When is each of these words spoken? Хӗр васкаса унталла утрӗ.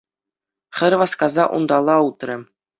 Хӗр 0.77 0.93
васкаса 0.99 1.43
унталла 1.55 1.95
утрӗ. 2.07 2.35